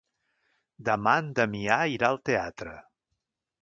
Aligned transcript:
Demà 0.87 1.13
en 1.25 1.29
Damià 1.41 1.79
irà 1.99 2.13
al 2.13 2.21
teatre. 2.31 2.79